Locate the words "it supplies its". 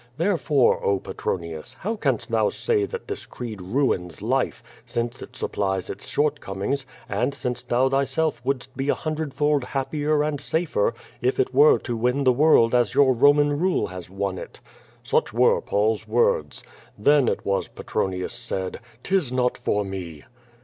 5.21-6.07